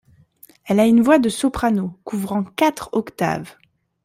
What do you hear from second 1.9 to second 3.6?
couvrant quatre octaves.